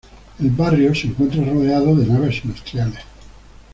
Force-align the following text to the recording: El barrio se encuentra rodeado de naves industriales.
El 0.39 0.49
barrio 0.49 0.95
se 0.95 1.05
encuentra 1.05 1.43
rodeado 1.45 1.95
de 1.95 2.07
naves 2.07 2.43
industriales. 2.43 3.01